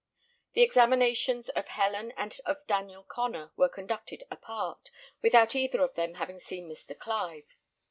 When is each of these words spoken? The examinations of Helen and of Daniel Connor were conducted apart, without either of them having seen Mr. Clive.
The 0.53 0.63
examinations 0.63 1.49
of 1.49 1.67
Helen 1.67 2.11
and 2.17 2.35
of 2.43 2.65
Daniel 2.65 3.03
Connor 3.03 3.51
were 3.55 3.69
conducted 3.69 4.23
apart, 4.31 4.89
without 5.21 5.55
either 5.55 5.83
of 5.83 5.93
them 5.93 6.15
having 6.15 6.39
seen 6.39 6.67
Mr. 6.67 6.97
Clive. 6.97 7.55